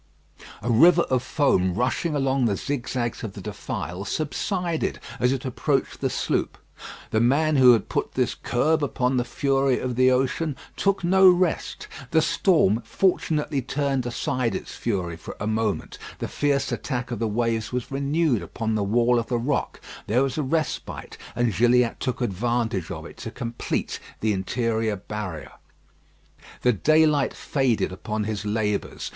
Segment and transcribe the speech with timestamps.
[0.63, 6.01] A river of foam rushing along the zigzags of the defile subsided as it approached
[6.01, 6.57] the sloop.
[7.11, 11.29] The man who had put this curb upon the fury of the ocean took no
[11.29, 11.87] rest.
[12.09, 15.99] The storm fortunately turned aside its fury for a moment.
[16.17, 19.79] The fierce attack of the waves was renewed upon the wall of the rock.
[20.07, 25.51] There was a respite, and Gilliatt took advantage of it to complete the interior barrier.
[26.63, 29.09] The daylight faded upon his labours.